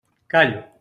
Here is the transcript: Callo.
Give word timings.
Callo. 0.27 0.63